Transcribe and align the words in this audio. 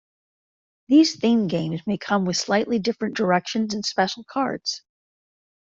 These 0.87 1.17
theme 1.19 1.45
games 1.47 1.81
may 1.85 1.95
come 1.99 2.25
with 2.25 2.35
slightly 2.35 2.79
different 2.79 3.15
directions 3.15 3.75
and 3.75 3.85
special 3.85 4.23
cards. 4.27 4.81